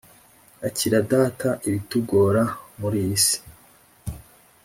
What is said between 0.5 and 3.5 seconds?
Akira data ibitugora muriyisi